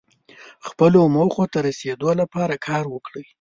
[0.67, 3.25] خپلو موخو ته رسیدو لپاره کار وکړئ.